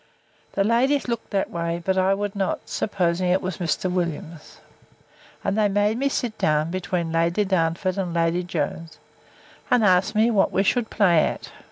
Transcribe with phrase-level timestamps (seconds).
[0.53, 3.87] The ladies looked that way: but I would not, supposing it was Mr.
[3.91, 4.57] Williams.
[5.43, 8.97] And they made me sit down between Lady Darnford and Lady Jones;
[9.69, 11.51] and asked me, what we should play at?